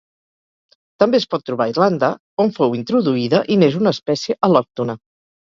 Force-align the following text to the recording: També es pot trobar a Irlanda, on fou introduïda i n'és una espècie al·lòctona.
També 1.03 1.19
es 1.23 1.27
pot 1.33 1.43
trobar 1.49 1.67
a 1.69 1.71
Irlanda, 1.75 2.09
on 2.45 2.51
fou 2.57 2.73
introduïda 2.79 3.45
i 3.57 3.61
n'és 3.65 3.81
una 3.83 3.93
espècie 3.99 4.39
al·lòctona. 4.49 4.99